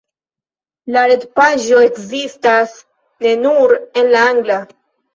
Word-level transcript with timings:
La 0.95 1.03
retpaĝo 1.11 1.83
ekzistas 1.89 2.75
ne 3.29 3.37
nur 3.47 3.79
en 3.81 4.15
la 4.19 4.29
angla. 4.35 4.63